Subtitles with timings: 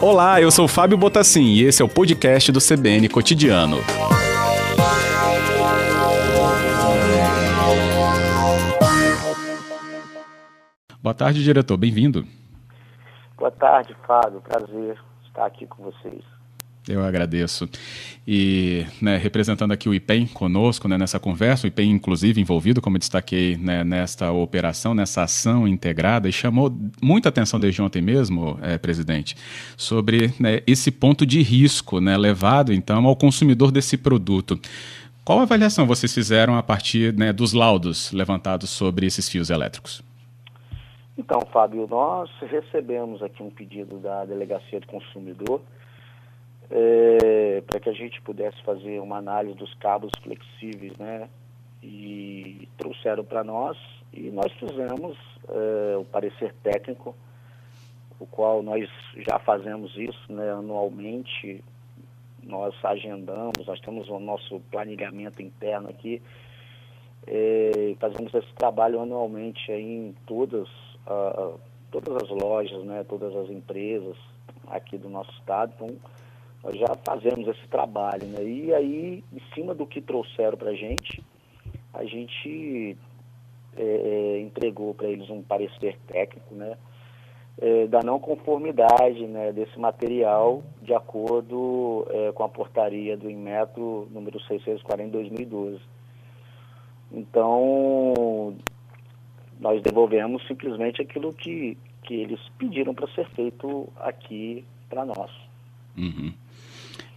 [0.00, 3.76] Olá, eu sou Fábio Botassin e esse é o podcast do CBN Cotidiano.
[11.02, 11.76] Boa tarde, diretor.
[11.76, 12.26] Bem-vindo.
[13.36, 14.40] Boa tarde, Fábio.
[14.40, 16.24] Prazer estar aqui com vocês.
[16.90, 17.68] Eu agradeço.
[18.26, 22.98] E né, representando aqui o IPEM conosco né, nessa conversa, o IPEM inclusive envolvido, como
[22.98, 28.76] destaquei, né, nesta operação, nessa ação integrada, e chamou muita atenção desde ontem mesmo, é,
[28.76, 29.36] presidente,
[29.76, 34.60] sobre né, esse ponto de risco né, levado então ao consumidor desse produto.
[35.24, 40.02] Qual avaliação vocês fizeram a partir né, dos laudos levantados sobre esses fios elétricos?
[41.16, 45.60] Então, Fábio, nós recebemos aqui um pedido da Delegacia do Consumidor
[46.70, 51.28] é, para que a gente pudesse fazer uma análise dos cabos flexíveis, né?
[51.82, 53.76] E trouxeram para nós
[54.12, 55.16] e nós fizemos
[55.48, 57.14] é, o parecer técnico,
[58.18, 61.64] o qual nós já fazemos isso né, anualmente,
[62.42, 66.20] nós agendamos, nós temos o nosso planejamento interno aqui,
[67.26, 70.68] é, fazemos esse trabalho anualmente em todas,
[71.06, 71.58] uh,
[71.90, 74.16] todas as lojas, né, todas as empresas
[74.66, 75.72] aqui do nosso estado.
[75.74, 75.96] Então,
[76.62, 78.44] nós já fazemos esse trabalho, né?
[78.44, 81.22] E aí, em cima do que trouxeram para a gente,
[81.92, 82.96] a gente
[83.76, 86.76] é, é, entregou para eles um parecer técnico, né?
[87.58, 94.08] É, da não conformidade né, desse material de acordo é, com a portaria do Inmetro
[94.10, 95.78] número 640 de 2012.
[97.12, 98.56] Então,
[99.60, 105.30] nós devolvemos simplesmente aquilo que, que eles pediram para ser feito aqui para nós.
[105.98, 106.32] Uhum.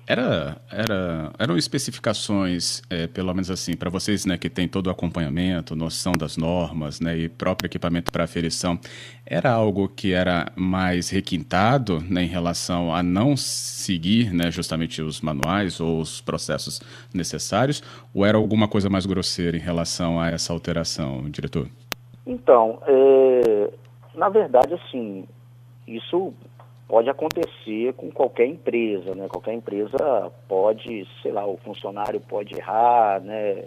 [0.05, 4.89] Era, era, eram especificações, é, pelo menos assim, para vocês né, que tem todo o
[4.89, 8.77] acompanhamento, noção das normas né, e próprio equipamento para aferição,
[9.25, 15.21] era algo que era mais requintado né, em relação a não seguir né, justamente os
[15.21, 16.81] manuais ou os processos
[17.13, 17.81] necessários,
[18.13, 21.69] ou era alguma coisa mais grosseira em relação a essa alteração, diretor?
[22.27, 23.71] Então, é,
[24.15, 25.25] na verdade, assim,
[25.87, 26.33] isso
[26.87, 29.27] pode acontecer com qualquer empresa, né?
[29.27, 33.65] Qualquer empresa pode, sei lá, o funcionário pode errar, né?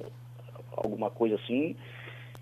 [0.76, 1.74] Alguma coisa assim,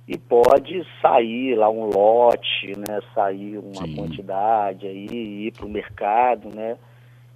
[0.06, 3.00] e pode sair lá um lote, né?
[3.14, 3.96] Sair uma Sim.
[3.96, 6.76] quantidade aí, ir para o mercado, né?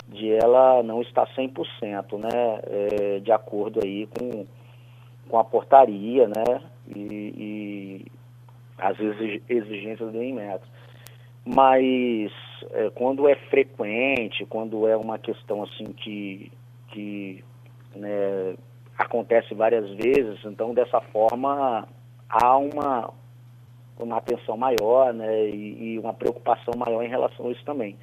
[0.07, 2.61] De ela não estar 100%, né?
[2.67, 4.47] É, de acordo aí com,
[5.29, 6.61] com a portaria, né?
[6.95, 8.07] E, e
[8.77, 8.97] as
[9.49, 10.69] exigências do Inmetro.
[11.55, 12.31] Mas
[12.73, 16.53] é, quando é frequente, quando é uma questão assim que,
[16.89, 17.43] que
[17.97, 18.55] né,
[18.99, 21.89] acontece várias vezes, então dessa forma
[22.29, 23.11] há uma,
[23.99, 27.97] uma atenção maior né, e, e uma preocupação maior em relação a isso também.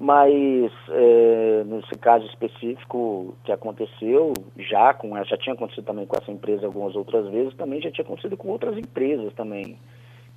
[0.00, 6.30] Mas é, nesse caso específico que aconteceu, já com já tinha acontecido também com essa
[6.30, 9.76] empresa algumas outras vezes, também já tinha acontecido com outras empresas também.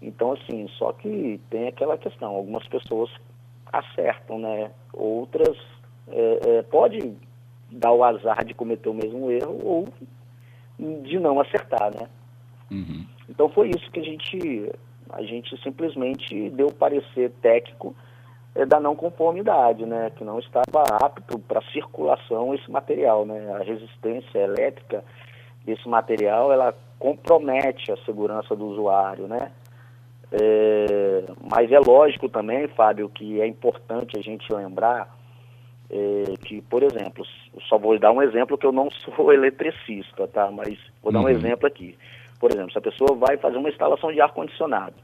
[0.02, 3.10] Então, assim, só que tem aquela questão, algumas pessoas
[3.72, 4.72] acertam, né?
[4.94, 5.58] Outras
[6.08, 7.14] é, é, pode
[7.72, 9.88] dar o azar de cometer o mesmo erro ou
[11.04, 12.08] de não acertar, né?
[12.72, 13.06] Uhum.
[13.30, 14.72] Então foi isso que a gente,
[15.10, 17.96] a gente simplesmente deu parecer técnico
[18.54, 20.12] é, da não conformidade, né?
[20.12, 23.54] Que não estava apto para circulação esse material, né?
[23.54, 25.04] A resistência elétrica
[25.66, 29.52] desse material, ela compromete a segurança do usuário, né?
[30.38, 35.16] É, mas é lógico também, Fábio, que é importante a gente lembrar
[35.90, 37.26] é, que, por exemplo,
[37.70, 40.52] só vou dar um exemplo que eu não sou eletricista, tá?
[40.52, 41.30] Mas vou dar um uhum.
[41.30, 41.98] exemplo aqui.
[42.38, 44.96] Por exemplo, se a pessoa vai fazer uma instalação de ar-condicionado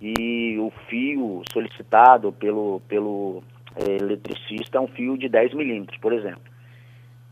[0.00, 3.42] e o fio solicitado pelo, pelo
[3.76, 6.52] é, eletricista é um fio de 10 milímetros, por exemplo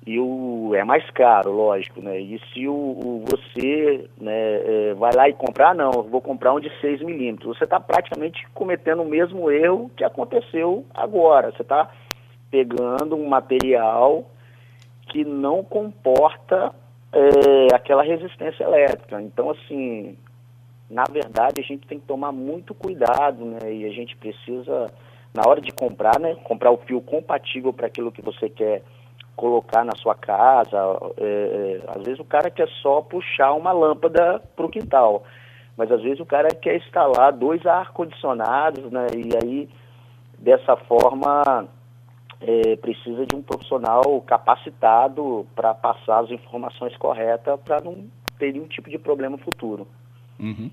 [0.07, 2.19] e o é mais caro, lógico, né?
[2.19, 4.33] E se o, o você né,
[4.95, 8.47] vai lá e comprar, não, eu vou comprar um de 6 milímetros, você está praticamente
[8.55, 11.51] cometendo o mesmo erro que aconteceu agora.
[11.53, 11.91] Você está
[12.51, 14.25] pegando um material
[15.09, 16.73] que não comporta
[17.13, 19.21] é, aquela resistência elétrica.
[19.21, 20.17] Então, assim,
[20.89, 23.73] na verdade, a gente tem que tomar muito cuidado, né?
[23.73, 24.93] E a gente precisa,
[25.35, 28.83] na hora de comprar, né, comprar o fio compatível para aquilo que você quer
[29.37, 30.77] colocar na sua casa.
[31.17, 35.25] É, é, às vezes o cara quer só puxar uma lâmpada para o quintal,
[35.77, 39.07] mas às vezes o cara quer instalar dois ar-condicionados, né?
[39.15, 39.69] E aí,
[40.39, 41.69] dessa forma,
[42.41, 48.67] é, precisa de um profissional capacitado para passar as informações corretas para não ter nenhum
[48.67, 49.87] tipo de problema futuro.
[50.39, 50.71] Uhum.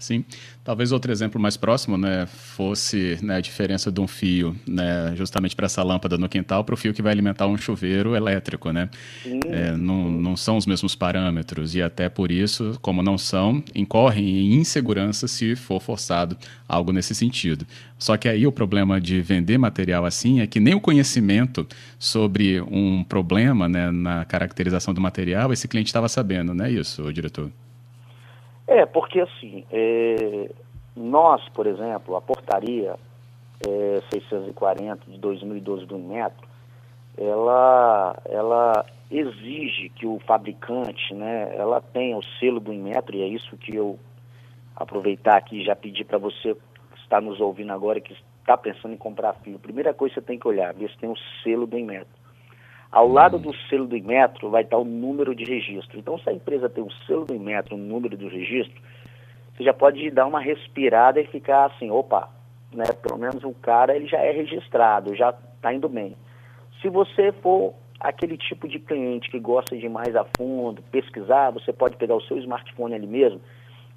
[0.00, 0.24] Sim.
[0.64, 5.54] Talvez outro exemplo mais próximo né, fosse né, a diferença de um fio, né, justamente
[5.54, 8.72] para essa lâmpada no quintal, para o fio que vai alimentar um chuveiro elétrico.
[8.72, 8.88] Né?
[9.46, 14.26] É, não, não são os mesmos parâmetros e até por isso, como não são, incorrem
[14.26, 16.36] em insegurança se for forçado
[16.66, 17.66] algo nesse sentido.
[17.98, 21.66] Só que aí o problema de vender material assim é que nem o conhecimento
[21.98, 27.12] sobre um problema né, na caracterização do material esse cliente estava sabendo, não é isso,
[27.12, 27.50] diretor?
[28.70, 30.48] É, porque assim, é,
[30.94, 32.94] nós, por exemplo, a portaria
[33.66, 36.48] é, 640 de 2012 do metro,
[37.18, 43.26] ela, ela exige que o fabricante, né, ela tenha o selo do Inmetro, e é
[43.26, 43.98] isso que eu
[44.76, 48.94] aproveitar aqui e já pedir para você que está nos ouvindo agora, que está pensando
[48.94, 49.58] em comprar fio.
[49.58, 52.19] Primeira coisa que você tem que olhar, ver se tem o selo do Inmetro.
[52.90, 55.96] Ao lado do selo do Inmetro vai estar o número de registro.
[55.98, 58.82] Então, se a empresa tem o selo do Inmetro, o número do registro,
[59.54, 62.28] você já pode dar uma respirada e ficar assim, opa,
[62.72, 62.86] né?
[63.00, 66.16] Pelo menos o cara ele já é registrado, já está indo bem.
[66.82, 71.50] Se você for aquele tipo de cliente que gosta de ir mais a fundo, pesquisar,
[71.50, 73.40] você pode pegar o seu smartphone ali mesmo,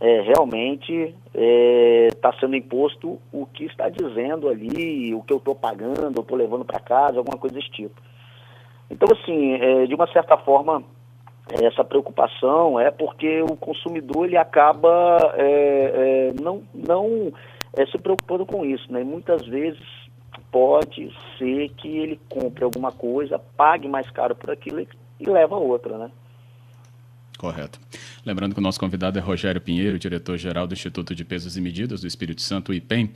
[0.00, 5.38] é, realmente está é, tá sendo imposto o que está dizendo ali, o que eu
[5.38, 8.00] estou pagando, eu estou levando para casa, alguma coisa desse tipo.
[8.88, 10.84] Então, assim, é, de uma certa forma,
[11.60, 17.32] essa preocupação é porque o consumidor ele acaba é, é, não, não
[17.76, 19.00] é, se preocupando com isso, né?
[19.00, 20.05] E muitas vezes
[20.56, 24.88] pode ser que ele compre alguma coisa, pague mais caro por aquilo e,
[25.20, 26.10] e leva outra, né?
[27.36, 27.78] Correto.
[28.24, 32.00] Lembrando que o nosso convidado é Rogério Pinheiro, diretor-geral do Instituto de Pesos e Medidas
[32.00, 33.10] do Espírito Santo, o IPEM.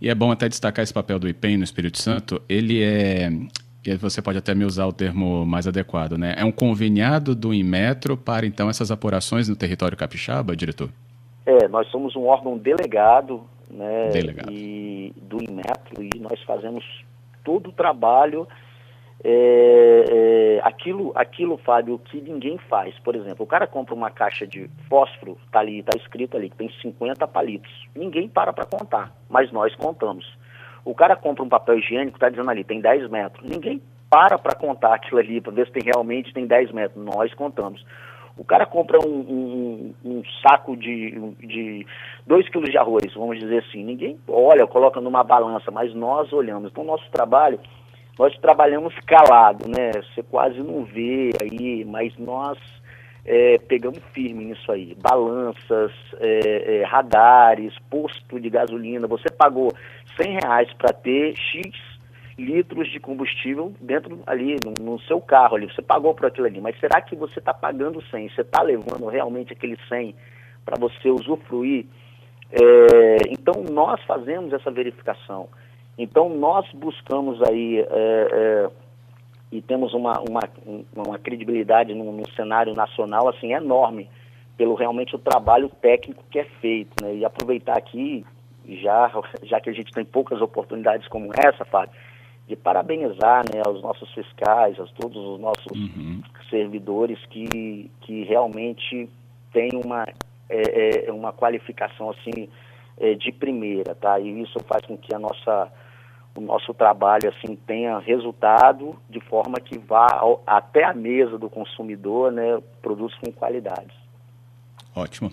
[0.00, 2.40] E é bom até destacar esse papel do IPEM no Espírito Santo.
[2.48, 3.28] Ele é,
[3.84, 6.36] e você pode até me usar o termo mais adequado, né?
[6.38, 10.90] É um conveniado do Inmetro para, então, essas apurações no território capixaba, diretor?
[11.44, 13.42] É, nós somos um órgão delegado
[13.74, 14.50] né, Delegado.
[14.52, 16.84] e do Inmetro e nós fazemos
[17.42, 18.46] todo o trabalho
[19.22, 22.98] é, é, aquilo, aquilo, Fábio, que ninguém faz.
[22.98, 26.56] Por exemplo, o cara compra uma caixa de fósforo, tá ali, tá escrito ali que
[26.56, 27.72] tem 50 palitos.
[27.94, 30.26] Ninguém para para contar, mas nós contamos.
[30.84, 33.48] O cara compra um papel higiênico, tá dizendo ali, tem 10 metros.
[33.48, 33.80] Ninguém
[34.10, 37.02] para para contar aquilo ali, para ver se tem, realmente tem 10 metros.
[37.02, 37.84] Nós contamos.
[38.36, 41.86] O cara compra um, um, um saco de, de
[42.26, 43.84] 2 quilos de arroz, vamos dizer assim.
[43.84, 46.70] Ninguém olha, coloca numa balança, mas nós olhamos.
[46.70, 47.60] Então, nosso trabalho,
[48.18, 49.92] nós trabalhamos calado, né?
[49.92, 52.58] Você quase não vê aí, mas nós
[53.24, 54.96] é, pegamos firme nisso aí.
[55.00, 59.06] Balanças, é, é, radares, posto de gasolina.
[59.06, 59.72] Você pagou
[60.20, 61.93] 100 reais para ter X
[62.38, 65.66] litros de combustível dentro ali, no, no, seu carro ali.
[65.72, 68.30] Você pagou por aquilo ali, mas será que você está pagando 100?
[68.30, 70.14] Você está levando realmente aquele 100
[70.64, 71.86] para você usufruir?
[72.50, 75.48] É, então, nós fazemos essa verificação.
[75.96, 78.70] Então, nós buscamos aí é, é,
[79.52, 80.40] e temos uma, uma,
[80.94, 84.08] uma credibilidade no, no, cenário nacional assim enorme
[84.56, 86.92] pelo realmente o trabalho técnico que é feito.
[87.02, 87.16] Né?
[87.16, 88.24] E aproveitar aqui,
[88.66, 89.10] já,
[89.42, 91.94] já que a gente tem poucas oportunidades como essa, Fábio,
[92.46, 96.22] de parabenizar né, aos nossos fiscais, a todos os nossos uhum.
[96.50, 99.08] servidores que, que realmente
[99.52, 100.04] têm uma,
[100.48, 102.48] é, é, uma qualificação assim
[102.98, 104.18] é, de primeira, tá?
[104.20, 105.72] E isso faz com que a nossa,
[106.36, 111.48] o nosso trabalho assim tenha resultado de forma que vá ao, até a mesa do
[111.48, 113.94] consumidor, né, produtos com qualidade.
[114.94, 115.32] Ótimo.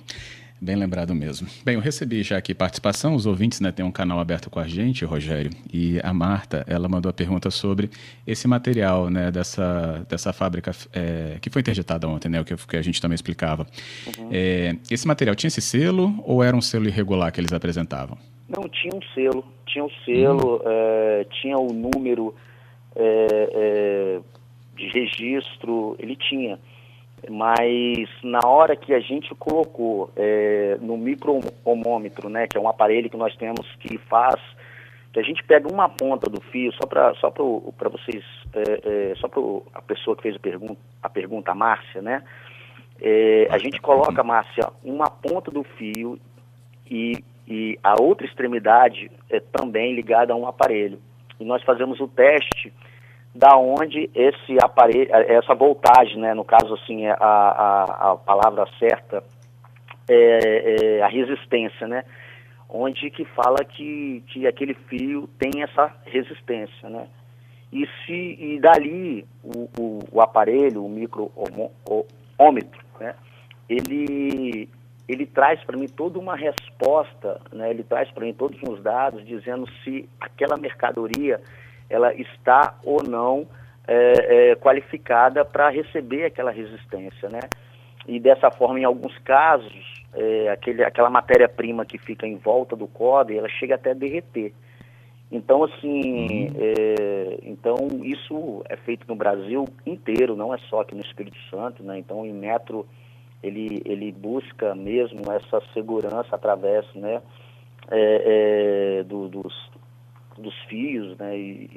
[0.63, 1.47] Bem lembrado mesmo.
[1.65, 4.67] Bem, eu recebi já aqui participação, os ouvintes né, têm um canal aberto com a
[4.67, 7.89] gente, Rogério, e a Marta, ela mandou a pergunta sobre
[8.27, 12.77] esse material né, dessa, dessa fábrica é, que foi interditada ontem, né, o que, que
[12.77, 13.65] a gente também explicava.
[14.05, 14.29] Uhum.
[14.31, 18.15] É, esse material tinha esse selo ou era um selo irregular que eles apresentavam?
[18.47, 20.61] Não, tinha um selo, tinha um selo, uhum.
[20.63, 22.35] é, tinha o número
[22.95, 24.19] é, é,
[24.75, 26.59] de registro, ele tinha.
[27.29, 33.09] Mas na hora que a gente colocou é, no micro-homômetro, né, que é um aparelho
[33.09, 34.39] que nós temos que faz,
[35.13, 38.23] que a gente pega uma ponta do fio, só para só para vocês,
[38.53, 39.41] é, é, só para
[39.73, 42.23] a pessoa que fez a pergunta, a pergunta, a Márcia, né,
[43.01, 46.19] é, a gente coloca, Márcia, uma ponta do fio
[46.89, 50.99] e, e a outra extremidade é também ligada a um aparelho.
[51.39, 52.71] E nós fazemos o teste
[53.33, 58.67] da onde esse aparelho, essa voltagem, né, no caso assim, é a, a, a palavra
[58.77, 59.23] certa
[60.09, 62.03] é, é, a resistência, né,
[62.69, 67.07] onde que fala que, que aquele fio tem essa resistência, né,
[67.71, 73.15] e se e dali o, o, o aparelho, o micro-ômetro, né,
[73.69, 74.67] ele
[75.07, 79.25] ele traz para mim toda uma resposta, né, ele traz para mim todos os dados
[79.25, 81.41] dizendo se aquela mercadoria
[81.91, 83.45] ela está ou não
[83.87, 87.41] é, é, qualificada para receber aquela resistência, né?
[88.07, 89.73] E dessa forma, em alguns casos,
[90.13, 94.53] é, aquele, aquela matéria-prima que fica em volta do cobre, ela chega até a derreter.
[95.31, 96.53] Então, assim, uhum.
[96.57, 101.83] é, então isso é feito no Brasil inteiro, não é só aqui no Espírito Santo,
[101.83, 101.97] né?
[101.99, 102.85] Então, o Inmetro,
[103.41, 107.21] ele, ele busca mesmo essa segurança através, né,
[107.89, 109.70] é, é, do, dos,
[110.41, 111.37] dos fios, né?
[111.37, 111.69] E,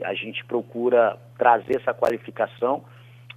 [0.00, 2.84] e a gente procura trazer essa qualificação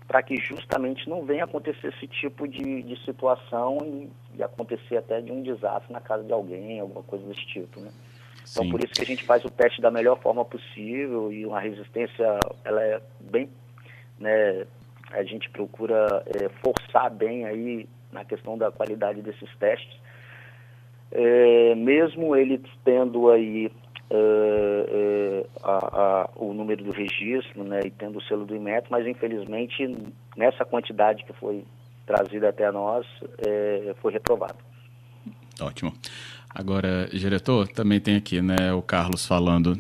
[0.08, 5.22] para que justamente não venha acontecer esse tipo de, de situação e, e, acontecer até
[5.22, 7.92] de um desastre na casa de alguém, alguma coisa desse tipo, né?
[8.52, 8.72] Então, Sim.
[8.72, 12.40] por isso que a gente faz o teste da melhor forma possível e uma resistência,
[12.66, 13.50] ela é bem,
[14.20, 14.66] né,
[15.12, 20.00] a gente procura é, forçar bem aí na questão da qualidade desses testes.
[21.12, 23.72] É, mesmo ele tendo aí
[24.12, 28.88] uh, uh, a, a, o número do registro né, e tendo o selo do IMET,
[28.92, 29.96] mas infelizmente
[30.36, 31.64] nessa quantidade que foi
[32.06, 34.58] trazida até nós uh, foi reprovado.
[35.60, 35.94] Ótimo.
[36.54, 39.80] Agora, diretor, também tem aqui né, o Carlos falando,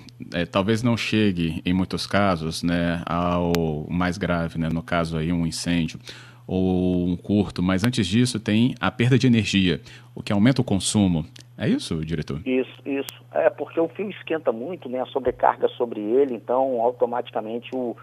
[0.49, 5.45] talvez não chegue em muitos casos né, ao mais grave, né, no caso aí um
[5.45, 5.99] incêndio,
[6.51, 9.79] ou um curto, mas antes disso tem a perda de energia,
[10.13, 11.25] o que aumenta o consumo.
[11.57, 12.41] É isso, diretor?
[12.45, 13.23] Isso, isso.
[13.31, 14.99] É porque o fio esquenta muito, né?
[14.99, 17.95] A sobrecarga sobre ele, então automaticamente o,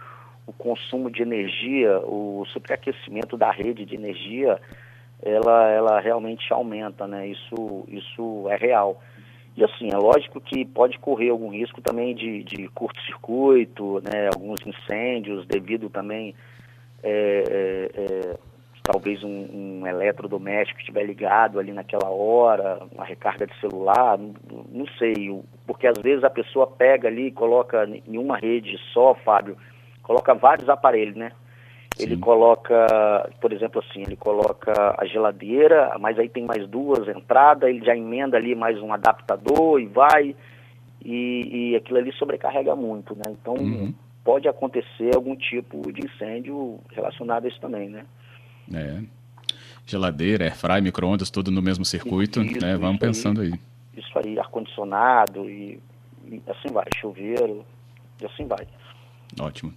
[0.47, 4.59] o consumo de energia, o superaquecimento da rede de energia,
[5.23, 7.28] ela, ela realmente aumenta, né?
[7.28, 9.02] Isso, isso é real.
[9.59, 14.31] E assim, é lógico que pode correr algum risco também de, de curto-circuito, né?
[14.33, 16.35] Alguns incêndios devido também
[17.02, 18.38] é, é, é,
[18.83, 24.35] talvez um, um, eletrodoméstico estiver ligado ali naquela hora, uma recarga de celular, não,
[24.71, 29.14] não, sei, porque às vezes a pessoa pega ali e coloca em uma rede só,
[29.14, 29.57] Fábio,
[30.02, 31.33] coloca vários aparelhos, né?
[31.95, 32.05] Sim.
[32.05, 37.69] Ele coloca, por exemplo assim, ele coloca a geladeira, mas aí tem mais duas entradas,
[37.69, 40.35] ele já emenda ali mais um adaptador e vai,
[41.05, 43.23] e, e aquilo ali sobrecarrega muito, né?
[43.28, 43.93] Então, uhum
[44.28, 48.04] pode acontecer algum tipo de incêndio relacionado a isso também, né?
[48.75, 49.00] É.
[49.87, 52.76] Geladeira, airfry, micro-ondas, tudo no mesmo circuito, isso, né?
[52.76, 53.61] Vamos pensando aí, aí.
[53.97, 55.80] Isso aí, ar-condicionado e,
[56.26, 57.64] e assim vai, chuveiro,
[58.20, 58.68] e assim vai.
[59.40, 59.73] Ótimo.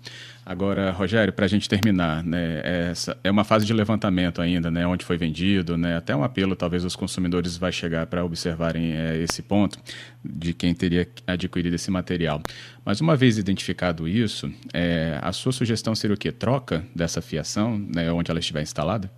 [0.45, 4.87] Agora, Rogério, para a gente terminar, né, essa é uma fase de levantamento ainda, né,
[4.87, 9.17] onde foi vendido, né, até um apelo, talvez os consumidores vai chegar para observarem é,
[9.17, 9.77] esse ponto
[10.23, 12.41] de quem teria adquirido esse material.
[12.83, 16.31] Mas uma vez identificado isso, é, a sua sugestão seria o quê?
[16.31, 19.11] Troca dessa fiação, né, onde ela estiver instalada?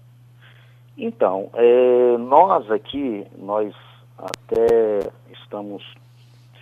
[0.97, 3.73] Então, é, nós aqui, nós
[4.17, 5.83] até estamos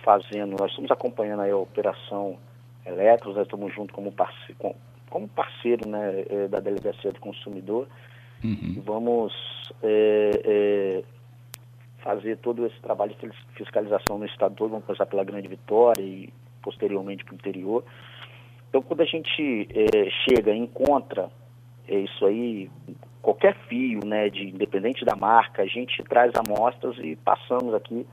[0.04, 2.38] fazendo, nós estamos acompanhando a operação
[2.84, 4.74] Eletros, nós estamos junto como parceiro,
[5.08, 7.86] como parceiro né, é, da Delegacia do Consumidor
[8.42, 8.74] uhum.
[8.76, 9.32] e vamos
[9.82, 11.04] é, é,
[12.02, 16.32] fazer todo esse trabalho de fiscalização no estado todo, vamos começar pela Grande Vitória e
[16.62, 17.84] posteriormente para o interior.
[18.68, 21.30] Então, quando a gente é, chega e encontra
[21.86, 22.70] é, isso aí,
[23.20, 28.06] qualquer fio, né, de, independente da marca, a gente traz amostras e passamos aqui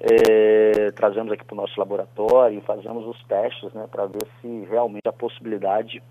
[0.00, 4.66] é, trazemos aqui para o nosso laboratório e fazemos os testes né, para ver se
[4.70, 6.02] realmente a possibilidade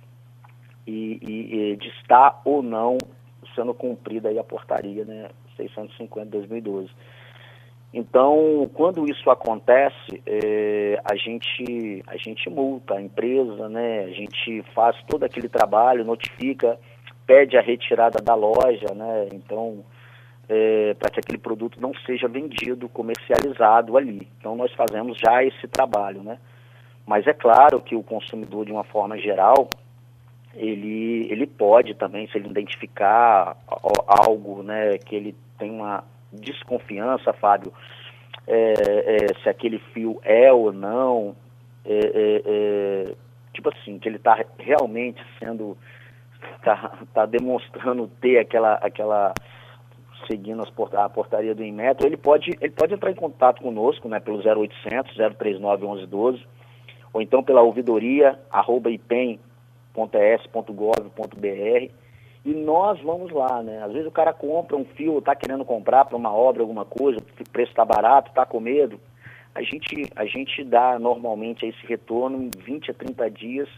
[0.86, 2.98] e, e, de estar ou não
[3.56, 6.90] sendo cumprida a portaria né, 650 de 2012.
[7.92, 14.62] Então, quando isso acontece, é, a, gente, a gente multa a empresa, né, a gente
[14.76, 16.80] faz todo aquele trabalho, notifica,
[17.26, 19.84] pede a retirada da loja, né, então
[20.50, 24.28] é, para que aquele produto não seja vendido, comercializado ali.
[24.40, 26.40] Então nós fazemos já esse trabalho, né?
[27.06, 29.70] Mas é claro que o consumidor, de uma forma geral,
[30.56, 33.56] ele, ele pode também, se ele identificar
[34.08, 37.74] algo né, que ele tem uma desconfiança, Fábio,
[38.48, 41.36] é, é, se aquele fio é ou não,
[41.86, 43.16] é, é, é
[43.54, 45.78] tipo assim, que ele está realmente sendo,
[46.58, 49.34] está tá demonstrando ter aquela, aquela
[50.28, 54.38] seguindo a portaria do Inmetro, ele pode, ele pode entrar em contato conosco, né, pelo
[54.38, 56.46] 0800 039 1112,
[57.14, 58.98] ou então pela ouvidoria, arroba e
[62.54, 63.84] nós vamos lá, né?
[63.84, 67.20] Às vezes o cara compra um fio, está querendo comprar para uma obra, alguma coisa,
[67.20, 69.00] o preço está barato, está com medo.
[69.54, 73.70] A gente, a gente dá normalmente esse retorno em 20 a 30 dias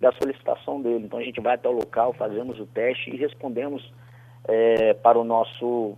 [0.00, 1.04] da solicitação dele.
[1.04, 3.92] Então a gente vai até o local, fazemos o teste e respondemos
[4.46, 5.96] é, para o nosso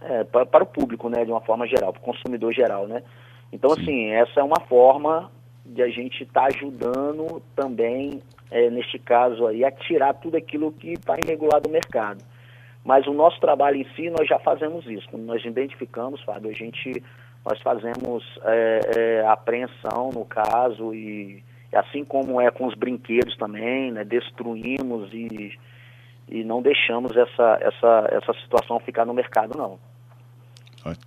[0.00, 3.02] é, para, para, o público, né, de uma forma geral, para o consumidor geral, né?
[3.52, 5.30] Então, assim, essa é uma forma
[5.64, 8.20] de a gente estar tá ajudando também,
[8.50, 12.24] é, neste caso aí, a tirar tudo aquilo que está irregular do mercado.
[12.84, 15.08] Mas o nosso trabalho em si, nós já fazemos isso.
[15.08, 17.02] Quando nós identificamos, Fábio, a gente,
[17.44, 23.92] nós fazemos é, é, apreensão no caso e assim como é com os brinquedos também,
[23.92, 25.52] né, destruímos e
[26.28, 29.78] e não deixamos essa, essa, essa situação ficar no mercado, não.